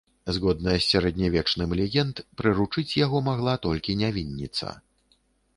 [0.35, 4.75] Згодна з сярэднявечным легенд, прыручыць яго магла толькі нявінніца.